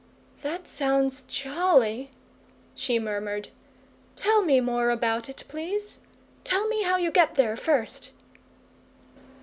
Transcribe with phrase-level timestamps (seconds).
[0.41, 2.09] "That sounds jolly,"
[2.73, 3.49] she murmured.
[4.15, 5.99] "Tell me more about it, please.
[6.43, 8.09] Tell me how you get there, first."